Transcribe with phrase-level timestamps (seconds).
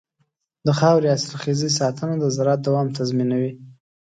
[0.65, 3.51] د خاورې حاصلخېزۍ ساتنه د زراعت دوام تضمینوي.